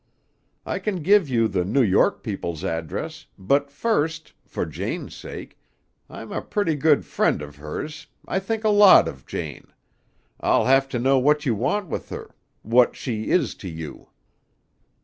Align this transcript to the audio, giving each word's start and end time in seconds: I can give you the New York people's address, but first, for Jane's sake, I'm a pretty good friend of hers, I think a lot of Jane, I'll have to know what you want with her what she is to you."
I 0.65 0.79
can 0.79 1.03
give 1.03 1.29
you 1.29 1.47
the 1.47 1.63
New 1.63 1.83
York 1.83 2.23
people's 2.23 2.63
address, 2.63 3.27
but 3.37 3.69
first, 3.69 4.33
for 4.47 4.65
Jane's 4.65 5.13
sake, 5.15 5.59
I'm 6.09 6.31
a 6.31 6.41
pretty 6.41 6.75
good 6.75 7.05
friend 7.05 7.39
of 7.39 7.57
hers, 7.57 8.07
I 8.27 8.39
think 8.39 8.63
a 8.63 8.69
lot 8.69 9.07
of 9.07 9.27
Jane, 9.27 9.67
I'll 10.39 10.65
have 10.65 10.89
to 10.89 10.97
know 10.99 11.19
what 11.19 11.45
you 11.45 11.53
want 11.53 11.87
with 11.87 12.09
her 12.09 12.33
what 12.63 12.95
she 12.95 13.29
is 13.29 13.53
to 13.61 13.69
you." 13.69 14.07